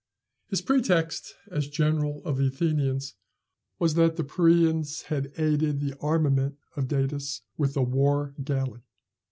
[0.47, 3.13] His pretext, as general of the Athenians,
[3.77, 8.81] was, that the Parians had aided the armament, of Datis with a war galley.